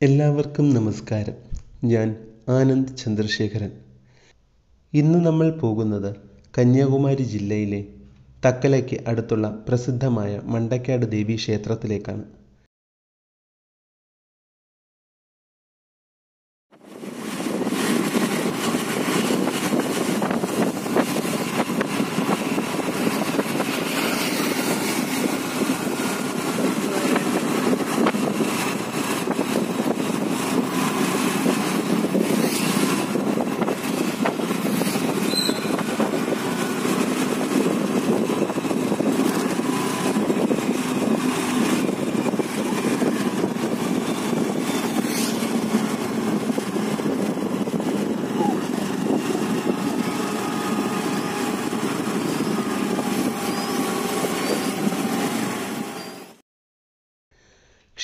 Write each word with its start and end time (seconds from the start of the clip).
എല്ലാവർക്കും 0.00 0.74
നമസ്കാരം. 0.74 1.34
ഞാൻ 1.84 2.16
ആനന്ദ് 2.48 2.96
ചന്ദ്രശേഖരൻ. 2.96 3.70
ഇന്ന് 4.92 5.26
നമ്മൾ 5.26 5.50
പോകുന്നത് 5.50 6.16
കന്യാകുമാരി 6.58 7.22
ജില്ലയിലെ 7.22 7.84
തക്കലയ്ക്ക് 8.44 8.96
അടുത്തുള്ള 9.06 9.64
പ്രസിദ്ധമായ 9.68 10.40
മണ്ടക്കാട് 10.44 11.10
ദേവി 11.10 11.34
ക്ഷേത്രത്തിലേക്കാണ്. 11.34 12.24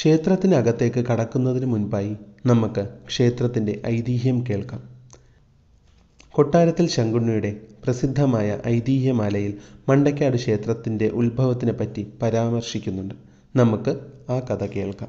ക്ഷേത്രത്തിനകത്തേക്ക് 0.05 1.05
കടക്കുന്നതിന് 1.07 1.67
മുൻപായി 1.67 2.17
നമുക്ക് 2.47 2.89
ക്ഷേത്രത്തിന്റെ 3.07 3.81
ഐതിഹ്യം 3.87 4.45
കേൾക്കാം. 4.51 4.83
കൊട്ടാരത്തിൽ 6.31 6.89
ശങ്കുണ്ണിയുടെ 6.89 7.57
പ്രസിദ്ധമായ 7.85 8.59
ഐതിഹ്യമാലയിൽ 8.67 9.59
മണ്ടക്കാട് 9.89 10.37
ക്ഷേത്രത്തിന്റെ 10.37 11.09
ഉത്ഭവത്തിനെ 11.09 11.73
പറ്റി 11.73 12.07
പരാമർശിക്കുന്നുണ്ട്. 12.23 13.15
നമുക്ക് 13.57 14.01
ആ 14.31 14.41
കഥ 14.41 14.67
കേൾക്കാം. 14.67 15.09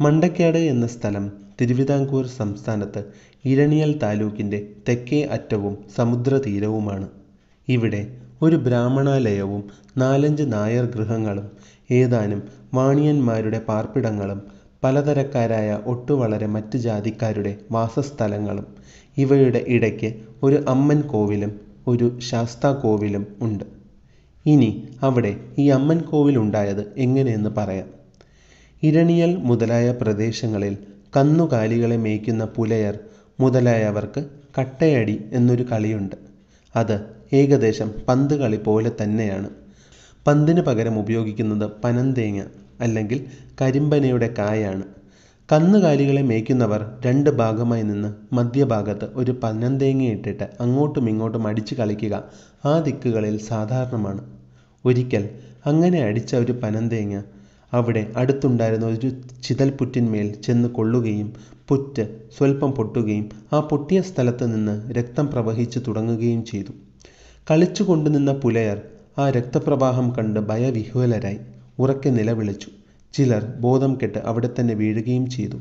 മണ്ടക്കാട് 0.00 0.58
എന്ന 0.58 0.86
സ്ഥലം 0.86 1.32
തിരുവിതാംകൂർ 1.60 2.26
സംസ്ഥാനത്ത് 2.26 3.04
ഇരണിയൽ 3.44 3.98
താലൂക്കിന്റെ 3.98 4.72
തെക്കേ 4.88 5.22
അറ്റവും 5.22 5.78
സമുദ്രതീരവുമാണ്. 5.96 7.08
ഇവിടെ 7.68 8.16
ഒരു 8.42 8.56
ബ്രാഹ്മണാലയവും 8.56 9.70
നാലഞ്ച് 9.96 10.42
നായർ 10.46 10.84
ഗൃഹങ്ങളും 10.84 11.50
ഏതാനും 11.90 12.42
വാണിയന്മാരുടെ 12.74 13.58
പാർപ്പിടങ്ങളും 13.58 14.42
പലതരക്കാരായ 14.84 15.80
ഒട്ടുവളരെ 15.86 16.46
മറ്റു 16.46 16.76
ജാതിക്കാരുടെ 16.76 17.56
വാസസ്ഥലങ്ങളും 17.70 18.66
ഇവയുടെ 19.16 19.64
ഇടയ്ക്ക് 19.68 20.14
ഒരു 20.42 20.64
അമ്മൻ 20.68 21.00
കോവിലും 21.00 21.60
ഒരു 21.86 22.20
ശാസ്താ 22.20 22.72
കോവിലും 22.72 23.26
ഉണ്ട്. 23.40 23.64
ഇനി 24.46 24.88
അവിടെ 25.02 25.36
ഈ 25.58 25.68
അമ്മൻ 25.68 26.00
കോവിൽ 26.00 26.38
ഉണ്ടായത് 26.38 26.92
എങ്ങനെയെന്ന് 26.96 27.50
പറയാം. 27.50 27.86
ഇരണിയൽ 28.82 29.36
മുതലായ 29.36 29.92
പ്രദേശങ്ങളിൽ 29.92 30.76
കന്നുകാലികളെ 31.16 31.96
മേയ്ക്കുന്ന 31.96 32.44
പുലയർ 32.44 32.98
മുതലായവർക്ക് 33.40 34.24
കട്ടയടി 34.58 35.24
എന്നൊരു 35.32 35.62
കളിയുണ്ട്. 35.62 36.16
അത് 36.76 37.00
ഏകദേശം 37.32 37.92
പന്ത് 38.08 38.34
കളി 38.34 38.56
പോലെ 38.56 38.90
തന്നെയാണ്. 39.02 39.63
പന്തിന് 40.26 40.60
പകരം 40.60 40.98
ഉപയോഗിക്കുന്നത് 40.98 41.70
പനന്തേങ്ങ 41.84 42.42
അല്ലെങ്കിൽ 42.80 43.18
കരിമ്പനയുടെ 43.60 44.34
കായാണ്. 44.38 44.84
കന്നുകാലികളെ 45.52 46.22
മേയ്ക്കുന്നവർ 46.22 47.00
രണ്ട് 47.06 47.30
ഭാഗമായി 47.30 47.82
നിന്ന് 47.82 48.34
മധ്യഭാഗത്ത് 48.34 49.04
ഒരു 49.14 49.32
പനന്തേങ്ങ 49.42 50.02
ഇട്ടിട്ട് 50.02 50.46
അങ്ങോട്ടും 50.60 51.08
ഇങ്ങോട്ടും 51.08 51.46
അടിച്ച് 51.46 51.74
കളിക്കുക 51.74 52.14
ആ 52.64 52.78
ദിക്കുകളിൽ 52.78 53.38
സാധാരണമാണ്. 53.38 54.22
ഒരിക്കൽ 54.84 55.28
അങ്ങനെ 55.66 56.02
അടിച്ച 56.02 56.34
ഒരു 56.34 56.52
പനന്തേങ്ങ 56.52 57.22
അവിടെ 57.72 58.12
അടുത്തുണ്ടായിരുന്ന 58.16 58.86
ഒരു 58.86 59.10
ചിതൽപുറ്റിന്മേൽ 59.42 60.40
ചെന്ന് 60.42 60.68
കൊള്ളുകയും 60.68 61.28
പുറ്റ് 61.68 62.04
സ്വല്പം 62.38 62.72
പൊട്ടുകയും 62.72 63.28
ആ 63.52 63.60
പൊട്ടിയ 63.60 64.00
സ്ഥലത്ത് 64.00 64.54
നിന്ന് 64.54 64.92
രക്തം 64.92 65.26
പ്രവഹിച്ചു 65.26 65.78
തുടങ്ങുകയും 65.78 66.44
ചെയ്തു. 66.44 66.72
കളിച്ചു 67.50 67.82
കൊണ്ടുനിന്ന 67.82 68.32
പുലയർ 68.32 68.78
ആ 69.18 69.30
രക്തപ്രവാഹം 69.30 70.14
കണ്ട് 70.18 70.40
ഭയവിഹ്വലരായി 70.40 71.36
ഉറക്കെ 71.78 72.10
നിലവിളിച്ചു. 72.10 72.68
ചിലർ 73.12 73.44
ബോധം 73.60 73.98
കെട്ട് 74.02 74.18
അവിടെ 74.18 74.50
തന്നെ 74.60 74.74
വീഴുകയും 74.74 75.30
ചെയ്തു. 75.30 75.56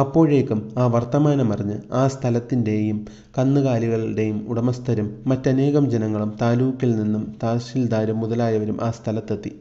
അപ്പോഴേക്കും 0.00 0.74
ആ 0.78 0.86
വർത്തമാനമറിഞ്ഞ് 0.86 1.78
ആ 1.92 2.08
സ്ഥലത്തിന്റെയും 2.08 3.06
കന്നുകാലികളുടെയും 3.38 4.48
ഉടമസ്ഥരും 4.48 5.22
മറ്റനേകം 5.26 5.90
ജനങ്ങളും 5.90 6.38
താലൂക്കിൽ 6.42 6.96
നിന്നും 6.96 7.36
തഹസിൽദാരും 7.42 8.20
മുതലായവരും 8.20 8.78
ആ 8.82 8.90
സ്ഥലത്തെത്തി. 8.90 9.52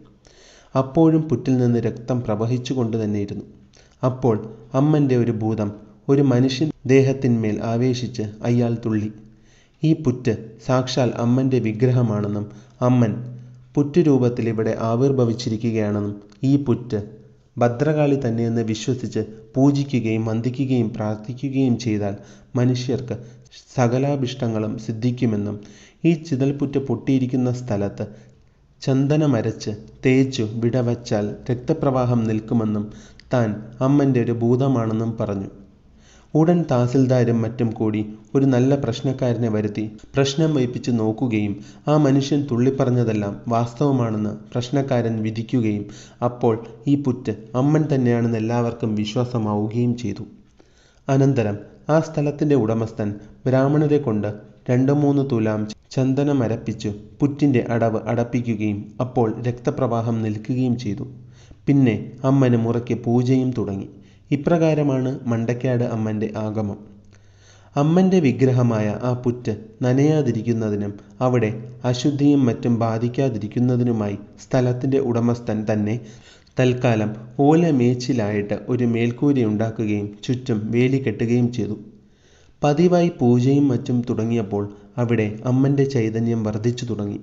അപ്പോഴും 0.78 1.22
പുറ്റിൽ 1.22 1.58
നിന്ന് 1.58 1.80
രക്തം 1.80 2.22
പ്രവഹിച്ചു 2.22 2.74
കൊണ്ട് 2.74 3.04
തന്നെയിരുന്നു. 3.04 3.44
അപ്പോൾ 4.06 4.54
അമ്മന്റെ 4.74 5.18
ഒരു 5.18 5.32
ഭൂതം 5.32 5.72
ഒരു 6.10 6.22
മനുഷ്യൻ 6.22 6.72
ദേഹത്തിന്മേൽ 6.86 7.62
ആവേശിച്ച് 7.64 8.22
അയാൾ 8.22 8.78
തുള്ളി. 8.86 9.14
ഈ 9.84 9.94
പുറ്റ് 9.94 10.38
സാക്ഷാൽ 10.66 11.12
അമ്മന്റെ 11.18 11.60
വിഗ്രഹമാണെന്നും 11.60 12.69
അമ്മൻ 12.82 13.14
പുറ്റുരൂപത്തിൽ 13.76 14.50
ഇവിടെ 14.50 14.78
ആവിർഭവിച്ചിരിക്കുകയാണെന്നും 14.82 16.16
ഈ 16.44 16.54
പുറ്റ് 16.64 17.00
ഭദ്രകാളി 17.58 18.16
തന്നെയെന്ന് 18.16 18.64
വിശ്വസിച്ച് 18.64 19.22
പൂജിക്കുകയും 19.56 20.26
വന്ദിക്കുകയും 20.26 20.90
പ്രാർത്ഥിക്കുകയും 20.94 21.78
ചെയ്താൽ 21.78 22.16
മനുഷ്യർക്ക് 22.56 23.16
സകലാഭിഷ്ടങ്ങളും 23.76 24.80
സിദ്ധിക്കുമെന്നും 24.80 25.56
ഈ 26.06 26.14
ചിതൽപുറ്റ് 26.24 26.80
പൊട്ടിയിരിക്കുന്ന 26.80 27.52
സ്ഥലത്ത് 27.54 28.06
ചന്ദനമരച്ച് 28.82 29.72
തേച്ചു 30.06 30.44
വിടവച്ചാൽ 30.44 31.36
രക്തപ്രവാഹം 31.52 32.24
നിൽക്കുമെന്നും 32.24 32.86
താൻ 33.34 33.50
അമ്മന്റെ 33.82 34.22
ഒരു 34.22 34.32
ഭൂതമാണെന്നും 34.32 35.18
പറഞ്ഞു. 35.20 35.50
ഉടൻ 36.34 36.66
തഹസിൽദാരും 36.72 37.42
മറ്റും 37.42 37.70
കൂടി 37.70 38.02
ഒരു 38.36 38.46
നല്ല 38.46 38.76
പ്രശ്നക്കാരനെ 38.76 39.50
വരുത്തി 39.50 39.84
പ്രശ്നം 40.16 40.54
വയ്പ്പിച്ച് 40.54 40.92
നോക്കുകയും 40.92 41.54
ആ 41.88 41.98
മനുഷ്യൻ 41.98 42.48
തുള്ളിപ്പറഞ്ഞതെല്ലാം 42.52 43.42
വാസ്തവമാണെന്ന് 43.48 44.30
പ്രശ്നക്കാരൻ 44.52 45.24
വിധിക്കുകയും 45.24 45.86
അപ്പോൾ 46.24 46.68
ഈ 46.88 47.04
പുറ്റ് 47.04 47.34
അമ്മൻ 47.56 47.86
തന്നെയാണെന്ന് 47.96 48.38
എല്ലാവർക്കും 48.38 48.96
വിശ്വാസമാവുകയും 48.96 49.98
ചെയ്തു. 49.98 50.24
അനന്തരം 51.10 51.58
ആ 51.90 52.00
സ്ഥലത്തിന്റെ 52.00 52.56
ഉടമസ്ഥൻ 52.56 53.16
ബ്രാഹ്മണരെ 53.46 53.98
കൊണ്ട് 53.98 54.30
രണ്ട് 54.70 54.92
മൂന്ന് 54.94 55.30
തുലാം 55.32 55.68
ചന്ദനം 55.92 56.44
അരപ്പിച്ചു 56.44 56.90
പുറ്റിന്റെ 57.20 57.66
അടവ് 57.70 58.00
അടപ്പിക്കുകയും 58.08 58.94
അപ്പോൾ 59.02 59.42
രക്തപ്രവാഹം 59.48 60.22
നിൽക്കുകയും 60.22 60.78
ചെയ്തു. 60.78 61.08
പിന്നെ 61.68 62.12
അമ്മന് 62.24 62.58
മുറയ്ക്ക് 62.58 63.04
പൂജയും 63.04 63.52
തുടങ്ങി. 63.58 63.90
ഇപ്രകാരമാണ് 64.32 65.20
മണ്ടക്കാട് 65.26 65.84
അമ്മന്റെ 65.84 66.34
ആഗമം. 66.38 66.78
അമ്മന്റെ 67.76 68.20
വിഗ്രഹമായ 68.20 69.00
ആ 69.04 69.14
പുറ്റ് 69.14 69.54
നനയാതിരിക്കുന്നതിനും 69.82 70.94
അവിടെ 71.22 71.50
അശുദ്ധിയും 71.86 72.46
മറ്റും 72.46 72.80
ബാധിക്കാതിരിക്കുന്നതിനുമായി 72.80 74.18
സ്ഥലത്തിന്റെ 74.44 75.00
ഉടമസ്ഥൻ 75.00 75.66
തന്നെ 75.72 76.00
തൽക്കാലം 76.60 77.16
ഓല 77.40 77.70
മേച്ചിലായിട്ട് 77.72 78.60
ഒരു 78.70 78.86
മേൽക്കൂരി 78.86 79.46
ഉണ്ടാക്കുകയും 79.46 80.18
ചുറ്റും 80.24 80.72
വേലി 80.72 81.04
കെട്ടുകയും 81.08 81.54
ചെയ്തു. 81.54 81.78
പതിവായി 82.64 83.12
പൂജയും 83.20 83.68
മറ്റും 83.68 84.02
തുടങ്ങിയപ്പോൾ 84.10 84.64
അവിടെ 84.98 85.40
അമ്മന്റെ 85.46 85.84
ചൈതന്യം 85.84 86.44
വർദ്ധിച്ചു 86.44 86.86
തുടങ്ങി. 86.86 87.20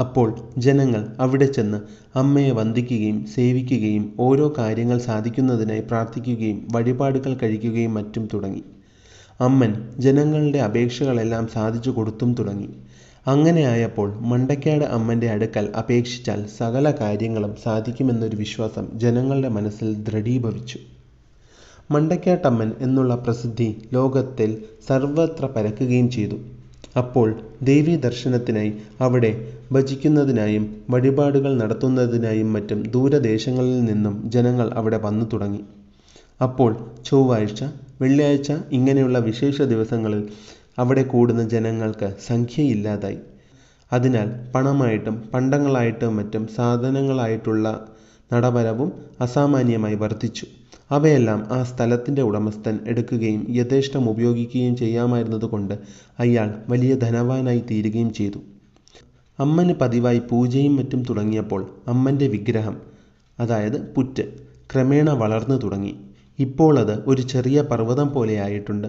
അപ്പോൾ 0.00 0.38
ജനങ്ങൾ 0.58 1.06
അവിടെ 1.20 1.46
ചെന്ന് 1.46 1.78
അമ്മയെ 2.18 2.50
വന്ദിക്കുകയും 2.50 3.26
സേവിക്കുകയും 3.26 4.12
ഓരോ 4.20 4.54
കാര്യങ്ങൾ 4.58 4.98
സാധിക്കുന്നതിനായി 4.98 5.80
പ്രാർത്ഥിക്കുകയും 5.80 6.68
വഴിപാടുകൾ 6.72 7.34
കഴിക്കുകയും 7.34 7.94
മറ്റും 7.94 8.28
തുടങ്ങി. 8.34 8.62
അമ്മൻ 9.40 9.72
ജനങ്ങളുടെ 9.98 10.58
അപേക്ഷകളെല്ലാം 10.58 11.48
സാധിച്ചു 11.48 11.90
കൊടുത്തും 11.90 12.34
തുടങ്ങി. 12.34 12.68
അങ്ങനെ 13.26 13.62
ആയപ്പോൾ 13.62 14.14
മണ്ടക്കാട് 14.20 14.84
അമ്മന്റെ 14.84 15.30
അടുക്കൽ 15.30 15.72
അപേക്ഷിച്ചാൽ 15.78 16.46
സകല 16.58 16.90
കാര്യങ്ങളും 16.90 17.56
സാധിക്കുമെന്നൊരു 17.64 18.36
വിശ്വാസം 18.36 18.88
ജനങ്ങളുടെ 18.94 19.48
മനസ്സിൽ 19.48 19.94
ദൃഢീഭവിച്ചു. 19.94 20.78
മണ്ടക്കാട്ടമ്മൻ 21.90 22.72
എന്നുള്ള 22.80 23.14
പ്രസിദ്ധി 23.14 23.76
ലോകത്തിൽ 23.92 24.64
സർവത്ര 24.88 25.46
പരക്കുകയും 25.46 26.10
ചെയ്തു. 26.10 26.34
അപ്പോൾ 26.96 27.28
ദേവീ 27.62 27.96
ദർശനത്തിനായി 27.96 28.72
അവിടെ 29.00 29.30
ഭജിക്കുന്നതിനായും 29.72 30.64
വഴിപാടുകൾ 30.90 31.52
നടത്തുന്നതിനായും 31.62 32.52
മറ്റും 32.52 32.82
ദൂരദേശങ്ങളിൽ 32.94 33.84
നിന്നും 33.84 34.30
ജനങ്ങൾ 34.30 34.68
അവിടെ 34.74 34.96
വന്നു 34.96 35.26
തുടങ്ങി. 35.32 35.62
അപ്പോൾ 36.42 36.70
ചൊവ്വാഴ്ച 37.08 37.64
വെള്ളിയാഴ്ച 38.02 38.52
ഇങ്ങനെയുള്ള 38.72 39.18
വിശേഷ 39.18 39.62
ദിവസങ്ങളിൽ 39.62 40.22
അവിടെ 40.78 41.02
കൂടുന്ന 41.02 41.42
ജനങ്ങൾക്ക് 41.48 42.08
സംഖ്യയില്ലാതായി. 42.28 43.18
അതിനാൽ 43.92 44.28
പണമായിട്ടും 44.54 45.16
പണ്ടങ്ങളായിട്ടും 45.34 46.16
മറ്റും 46.16 46.48
സാധനങ്ങളായിട്ടുള്ള 46.56 47.66
നടവരവും 48.32 48.92
അസാമാന്യമായി 49.20 49.94
വർദ്ധിച്ചു. 49.94 50.46
അവയെല്ലാം 50.90 51.46
ആ 51.50 51.62
സ്ഥലത്തിന്റെ 51.62 52.22
ഉടമസ്ഥൻ 52.22 52.78
എടുക്കുകയും 52.86 53.46
യഥേഷ്ടം 53.48 54.10
ഉപയോഗിക്കുകയും 54.10 54.76
ചെയ്യാമായിരുന്നതുകൊണ്ട് 54.76 55.74
അയാൾ 56.18 56.54
വലിയ 56.68 56.94
ധനവാനായി 56.94 57.64
തീരുകയും 57.70 58.12
ചെയ്തു. 58.12 58.38
അമ്മന് 59.38 59.74
പതിവായി 59.74 60.22
പൂജയും 60.30 60.76
മറ്റും 60.76 61.02
തുടങ്ങിയപ്പോൾ 61.02 61.70
അമ്മന്റെ 61.88 62.28
വിഗ്രഹം 62.28 62.76
അതായത് 63.38 63.94
പുറ്റ് 63.94 64.22
ക്രമേണ 64.72 65.10
വളർന്നു 65.10 65.54
തുടങ്ങി. 65.54 65.94
ഇപ്പോൾ 66.38 66.78
അത് 66.78 67.02
ഒരു 67.06 67.22
ചെറിയ 67.22 67.62
പർവതം 67.62 68.08
പോലെയായിട്ടുണ്ട്. 68.08 68.88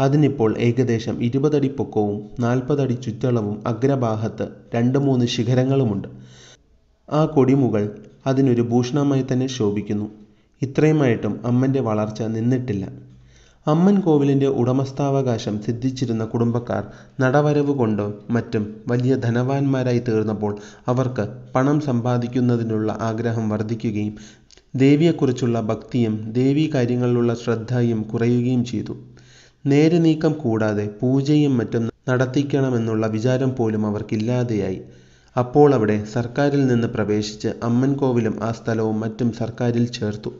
അതിനിപ്പോൾ 0.00 0.58
ഏകദേശം 0.58 1.22
ഇരുപതടി 1.24 1.68
പൊക്കവും 1.68 2.22
നാൽപ്പതടി 2.40 2.92
ചുറ്റളവും 2.92 3.62
അഗ്രഭാഗത്ത് 3.66 4.48
രണ്ട് 4.74 4.98
മൂന്ന് 4.98 5.26
ശിഖരങ്ങളുമുണ്ട്. 5.26 6.08
ആ 7.10 7.26
കൊടിമുകൾ 7.26 7.84
അതിനൊരു 8.26 8.62
ഭൂഷണമായി 8.62 9.24
തന്നെ 9.32 9.46
ശോഭിക്കുന്നു. 9.46 10.27
ഇത്രയുമായിട്ടും 10.62 11.40
അമ്മന്റെ 11.44 11.80
വളർച്ച 11.80 12.22
നിന്നിട്ടില്ല. 12.22 12.84
അമ്മൻ 13.66 14.00
കോവിലിന്റെ 14.00 14.46
ഉടമസ്ഥാവകാശം 14.46 15.62
സിദ്ധിച്ചിരുന്ന 15.62 16.24
കുടുംബക്കാർ 16.24 16.82
നടവരവ് 17.20 17.72
കൊണ്ടും 17.72 18.14
മറ്റും 18.30 18.64
വലിയ 18.88 19.14
ധനവാന്മാരായി 19.16 19.98
തീർന്നപ്പോൾ 19.98 20.52
അവർക്ക് 20.86 21.24
പണം 21.54 21.80
സമ്പാദിക്കുന്നതിനുള്ള 21.80 22.96
ആഗ്രഹം 23.00 23.48
വർദ്ധിക്കുകയും 23.48 24.14
ദേവിയെക്കുറിച്ചുള്ള 24.76 25.60
ഭക്തിയും 25.60 26.14
ദേവീ 26.32 26.70
കാര്യങ്ങളിലുള്ള 26.74 27.34
ശ്രദ്ധയും 27.34 28.02
കുറയുകയും 28.02 28.64
ചെയ്തു. 28.64 28.96
നേരെ 29.66 29.98
നീക്കം 29.98 30.32
കൂടാതെ 30.32 30.86
പൂജയും 31.00 31.56
മറ്റും 31.56 31.84
നടത്തിക്കണമെന്നുള്ള 32.08 33.06
വിചാരം 33.06 33.56
പോലും 33.56 33.86
അവർക്കില്ലാതെയായി. 33.86 34.80
അപ്പോൾ 35.36 35.74
അവിടെ 35.74 36.04
സർക്കാരിൽ 36.14 36.66
നിന്ന് 36.66 36.88
പ്രവേശിച്ച് 36.88 37.48
അമ്മൻ 37.62 37.92
കോവിലും 37.92 38.42
ആ 38.42 38.52
സ്ഥലവും 38.52 39.00
മറ്റും 39.00 39.32
സർക്കാരിൽ 39.32 39.86
ചേർത്തു. 39.86 40.30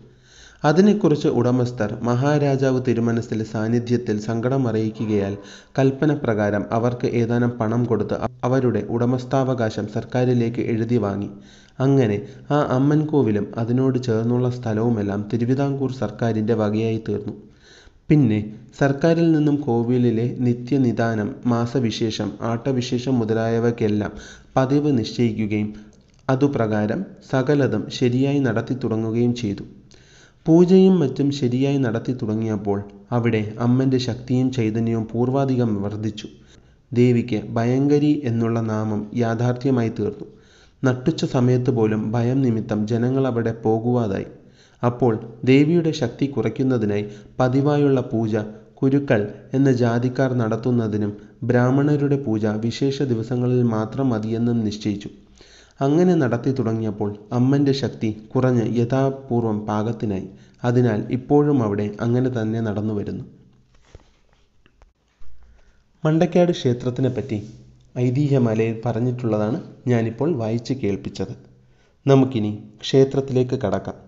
അതിനെക്കുറിച്ച് 0.63 1.29
ഉടമസ്ഥർ 1.29 1.91
മഹാരാജാവ് 2.03 2.83
തിരുമനസ്സിലെ 2.87 3.45
സാന്നിധ്യത്തിൽ 3.45 4.19
സങ്കടം 4.19 4.69
അറിയിക്കുകയാൽ 4.69 5.35
കൽപ്പന 5.79 6.15
പ്രകാരം 6.15 6.67
അവർക്ക് 6.73 7.07
ഏതാനും 7.07 7.51
പണം 7.51 7.85
കൊടുത്ത് 7.85 8.17
അവരുടെ 8.45 8.87
ഉടമസ്ഥാവകാശം 8.89 9.87
സർക്കാരിലേക്ക് 9.87 10.61
എഴുതി 10.61 10.97
വാങ്ങി. 10.97 11.31
അങ്ങനെ 11.79 12.17
ആ 12.51 12.67
അമ്മൻ 12.77 13.07
കോവിലും 13.07 13.55
അതിനോട് 13.59 14.03
ചേർന്നുള്ള 14.03 14.51
സ്ഥലവുമെല്ലാം 14.51 15.29
തിരുവിതാംകൂർ 15.33 15.93
സർക്കാരിന്റെ 15.93 16.55
വകയായി 16.55 17.03
തീർന്നു 17.09 17.35
പിന്നെ 18.09 18.41
സർക്കാരിൽ 18.79 19.33
നിന്നും 19.33 19.57
കോവിലിലെ 19.61 20.37
നിത്യനിദാനം 20.39 21.35
മാസവിശേഷം 21.47 22.31
ആട്ടവിശേഷം 22.43 23.19
മുതലായവയ്ക്കെല്ലാം 23.19 24.13
പതിവ് 24.57 24.99
നിശ്ചയിക്കുകയും 24.99 25.71
അതുപ്രകാരം 26.29 27.01
സകലതും 27.31 27.91
ശരിയായി 27.91 28.39
നടത്തി 28.39 28.75
തുടങ്ങുകയും 28.75 29.35
ചെയ്തു. 29.35 29.65
പൂജയും 30.49 31.01
മറ്റും 31.01 31.31
ശരിയായി 31.31 31.77
നടത്തി 31.77 32.13
തുടങ്ങിയപ്പോൾ 32.13 32.79
അവിടെ 33.13 33.55
അമ്മന്റെ 33.59 33.99
ശക്തിയും 33.99 34.53
ചൈതന്യവും 34.53 35.09
പൂർവാധികം 35.13 35.83
വർദ്ധിച്ചു. 35.83 36.29
ദേവിക്ക് 36.93 37.43
ഭയങ്കരി 37.49 38.23
എന്നുള്ള 38.25 38.61
നാമം 38.61 39.01
യാഥാർത്ഥ്യമായി 39.15 39.89
തീർന്നു. 39.89 40.27
നട്ടുച്ച 40.85 41.25
സമയത്ത് 41.25 41.71
പോലും 41.71 42.13
ഭയം 42.13 42.43
നിമിത്തം 42.43 42.87
ജനങ്ങൾ 42.87 43.27
അവിടെ 43.27 43.53
പോകുവാതായി. 43.53 44.27
അപ്പോൾ 44.83 45.15
ദേവിയുടെ 45.45 45.91
ശക്തി 45.91 46.27
കുറയ്ക്കുന്നതിനായി 46.27 47.05
പതിവായുള്ള 47.41 48.01
പൂജ 48.01 48.37
കുരുക്കൾ 48.75 49.29
എന്ന 49.55 49.73
ജാതിക്കാർ 49.73 50.33
നടത്തുന്നതിനും 50.33 51.17
ബ്രാഹ്മണരുടെ 51.43 52.23
പൂജ 52.23 52.47
വിശേഷ 52.47 53.03
ദിവസങ്ങളിൽ 53.03 53.63
മാത്രം 53.63 54.09
മതിയെന്നും 54.09 54.65
നിശ്ചയിച്ചു. 54.65 55.09
അങ്ങനെ 55.81 56.15
നടത്തി 56.15 56.51
തുടങ്ങിയപ്പോൾ 56.51 57.17
അമ്മന്റെ 57.33 57.73
ശക്തി 57.73 58.29
കുറഞ്ഞ് 58.35 58.77
യഥാപൂർവം 58.79 59.67
പാകത്തിനായി. 59.67 60.29
അതിനാൽ 60.65 61.07
ഇപ്പോഴും 61.11 61.63
അവിടെ 61.63 61.97
അങ്ങനെ 62.01 62.43
തന്നെ 62.43 62.61
നടന്നു 62.61 62.95
വരുന്നു. 62.95 63.25
മണ്ടക്കാട് 66.05 66.53
ക്ഷേത്രത്തിനെ 66.53 67.09
പറ്റി 67.09 67.39
ഐതിഹ്യമാലയിൽ 67.99 68.83
പറഞ്ഞിട്ടുള്ളതാണ് 68.87 69.63
ഞാനിപ്പോൾ 69.87 70.37
വായിച്ച് 70.37 70.75
കേൾപ്പിച്ചത്. 70.75 71.35
നമുക്കിനി 72.07 72.63
ക്ഷേത്രത്തിലേക്ക് 72.81 73.61
കടക്കാം. 73.61 74.08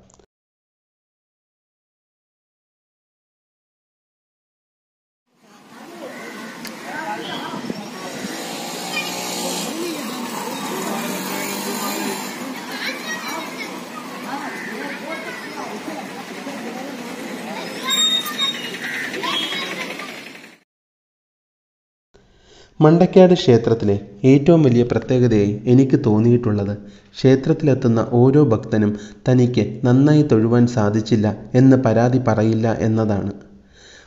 മണ്ടക്കാട് 22.85 23.33
ക്ഷേത്രത്തിലെ 23.41 23.95
ഏറ്റവും 24.31 24.61
വലിയ 24.67 24.83
പ്രത്യേകതയായി 24.91 25.55
എനിക്ക് 25.73 25.97
തോന്നിയിട്ടുള്ളത് 26.07 26.75
ക്ഷേത്രത്തിലെത്തുന്ന 27.17 28.01
ഓരോ 28.21 28.43
ഭക്തനും 28.53 28.93
തനിക്ക് 29.27 29.65
നന്നായി 29.87 30.23
തൊഴുവാൻ 30.31 30.65
സാധിച്ചില്ല 30.77 31.27
എന്ന് 31.61 31.77
പരാതി 31.87 32.21
പറയില്ല 32.29 32.67
എന്നതാണ്. 32.87 33.33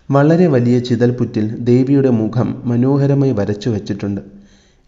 വളരെ 0.09 0.45
വലിയ 0.55 0.77
ചിതൽപുറ്റിൽ 0.87 1.45
ദേവിയുടെ 1.69 2.11
മുഖം 2.21 2.49
മനോഹരമായി 2.71 3.33
വരച്ചു 3.39 3.69
വച്ചിട്ടുണ്ട്. 3.75 4.21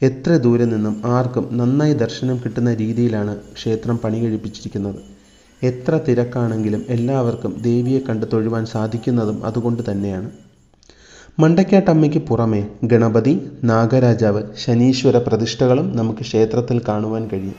എത്ര 0.02 0.31
ദൂരെ 0.46 0.66
നിന്നും 0.72 0.96
ആർക്കും 1.18 1.46
നന്നായി 1.60 1.94
ദർശനം 2.04 2.40
കിട്ടുന്ന 2.44 2.74
രീതിയിലാണ് 2.81 3.36
ക്ഷേത്രം 3.60 4.00
പണി 4.06 4.18
കഴിപ്പിച്ചിരിക്കുന്നത് 4.24 5.00
എത്ര 5.62 6.00
തിരക്കാണെങ്കിലും 6.08 6.81
എല്ലാവർക്കും 6.96 7.52
ദേവിയെ 7.68 8.02
കണ്ട് 8.08 8.26
തൊഴുവാൻ 8.34 8.64
സാധിക്കുന്നതും 8.74 9.38
അതുകൊണ്ട് 9.50 9.84
തന്നെയാണ്. 9.92 10.30
മണ്ടക്കാട്ടമ്മയ്ക്ക് 11.38 12.20
പുറമെ 12.20 12.60
ഗണപതി 12.84 13.34
നാഗരാജാവ് 13.64 14.42
ശനീശ്വര 14.58 15.18
പ്രതിഷ്ഠകളും 15.18 15.88
നമുക്ക് 15.96 16.20
ക്ഷേത്രത്തിൽ 16.20 16.78
കാണുവാൻ 16.88 17.24
കഴിയും. 17.34 17.58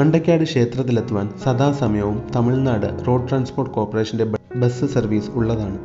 മണ്ടക്കാട് 0.00 0.42
ക്ഷേത്രത്തിലെത്തുവാൻ 0.42 1.38
സദാസമയവും 1.44 2.32
തമിഴ്നാട് 2.36 3.06
റോഡ് 3.06 3.28
ട്രാൻസ്പോർട്ട് 3.28 3.74
കോർപ്പറേഷന്റെ 3.74 4.24
ബസ് 4.56 4.86
സർവീസ് 4.86 5.30
ഉള്ളതാണ്. 5.30 5.78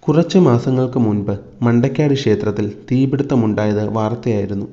കുറച്ച് 0.00 0.38
മാസങ്ങൾക്ക് 0.38 0.98
മുൻപ് 0.98 1.38
മണ്ടക്കാട് 1.62 2.14
ക്ഷേത്രത്തിൽ 2.14 2.82
തീപിടുത്തമുണ്ടായത് 2.92 3.88
വാർത്തയായിരുന്നു. 3.88 4.66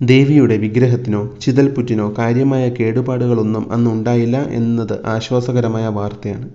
ദേവിയുടെ 0.00 0.56
വിഗ്രഹത്തിനോ 0.56 1.20
ചിതൽപുറ്റിനോ 1.40 2.04
കാര്യമായ 2.18 2.64
കേടുപാടുകളൊന്നും 2.68 3.72
അന്ന് 3.72 3.88
ഉണ്ടായില്ല 3.90 4.36
എന്നത് 4.50 4.94
ആശ്വാസകരമായ 5.06 5.86
വാർത്തയാണ് 5.88 6.46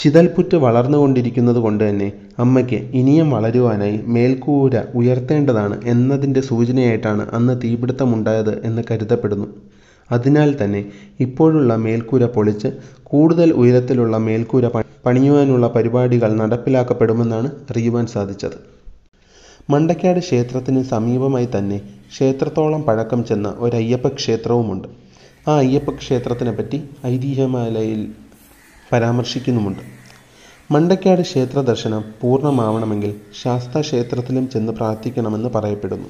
ചിതൽപുറ്റ് 0.00 0.56
വളർന്നുകൊണ്ടിരിക്കുന്നത് 0.56 1.58
കൊണ്ട് 1.64 1.82
തന്നെ 1.88 2.06
അമ്മയ്ക്ക് 2.38 2.78
ഇനിയും 3.00 3.30
വളരുവാനായി 3.30 3.96
മേൽക്കൂര 4.14 4.82
ഉയർത്തേണ്ടതാണ് 4.94 5.76
എന്നതിന്റെ 5.92 6.40
സൂചനയായിട്ടാണ് 6.40 7.24
അന്ന് 7.38 7.54
തീപിടുത്തമുണ്ടായത് 7.62 8.54
എന്ന് 8.68 8.82
കരുതപ്പെടുന്നു. 8.90 9.48
അതിനാൽ 10.10 10.50
തന്നെ 10.60 10.80
ഇപ്പോഴുള്ള 11.24 11.76
മേൽക്കൂര 11.76 12.24
പൊളിച്ച് 12.36 12.68
കൂടുതൽ 13.10 13.52
ഉയരത്തിലുള്ള 13.52 14.16
മേൽക്കൂര 14.28 14.66
പണിയുവാനുള്ള 15.06 15.66
പരിപാടികൾ 15.76 16.30
നടപ്പിലാക്കപ്പെടുമെന്നാണ് 16.42 17.50
അറിയുവാൻ 17.70 18.06
സാധിച്ചത്. 18.06 18.56
മണ്ടക്കാട് 19.70 20.20
ക്ഷേത്രത്തിന് 20.26 20.82
സമീപമായി 20.84 21.48
തന്നെ 21.56 21.78
ക്ഷേത്രത്തോളം 22.12 22.82
പഴക്കം 22.88 23.20
ചെന്ന 23.24 23.48
ഒരു 23.58 23.76
അയ്യപ്പ 23.76 24.08
ക്ഷേത്രവുമുണ്ട്. 24.08 24.88
ആ 25.48 25.52
അയ്യപ്പ 25.56 25.90
ക്ഷേത്രത്തിനെ 26.00 26.52
പറ്റി 26.52 26.78
ഐതിഹ്യമാലയിൽ 27.06 28.00
പരാമർശിക്കുന്നുമുണ്ട്. 28.92 29.82
മണ്ടക്കാട് 30.70 31.20
ക്ഷേത്ര 31.20 31.60
ദർശനം 31.60 32.04
പൂർണമാവണമെങ്കിൽ 32.20 33.14
ശാസ്താ 33.42 33.80
ക്ഷേത്രത്തിലും 33.80 34.50
ചെന്ന് 34.50 34.72
പ്രാർത്ഥിക്കണമെന്ന് 34.72 35.48
പറയപ്പെടുന്നു. 35.48 36.08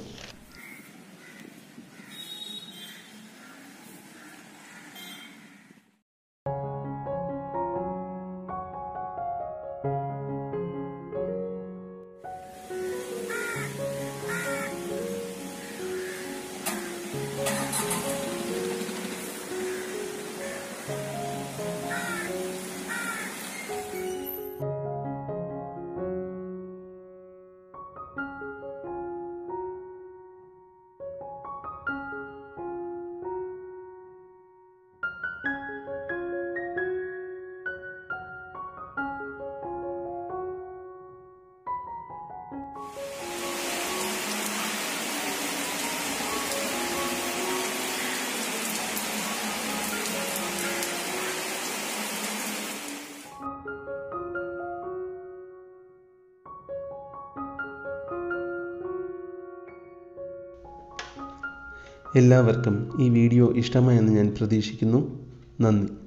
എല്ലാവർക്കും 62.16 62.90
ഈ 63.00 63.08
വീഡിയോ 63.08 63.52
ഇഷ്ടമായെന്ന് 63.52 64.12
ഞാൻ 64.12 64.34
പ്രതീക്ഷിക്കുന്നു. 64.38 65.20
നന്ദി. 65.60 65.99